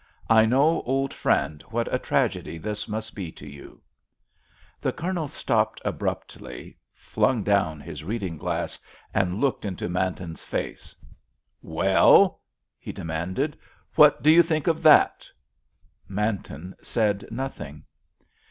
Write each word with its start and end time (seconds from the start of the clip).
I 0.31 0.47
know, 0.47 0.81
old 0.81 1.13
friend, 1.13 1.61
what 1.69 1.87
a 1.93 1.99
tragedy 1.99 2.57
this 2.57 2.87
must 2.87 3.13
be 3.13 3.31
to 3.33 3.45
you——_" 3.47 3.79
The 4.81 4.91
Colonel 4.91 5.27
stopped 5.27 5.79
abruptly, 5.85 6.75
flung 6.95 7.43
down 7.43 7.79
his 7.79 8.03
reading 8.03 8.35
glass, 8.35 8.79
and 9.13 9.39
looked 9.39 9.63
into 9.63 9.87
Manton's 9.89 10.41
face. 10.43 10.95
"Well?" 11.61 12.41
he 12.79 12.91
demanded. 12.91 13.55
"What 13.93 14.23
do 14.23 14.31
you 14.31 14.41
think 14.41 14.65
of 14.65 14.81
that?" 14.81 15.27
Manton 16.09 16.73
said 16.81 17.27
nothing. 17.29 17.83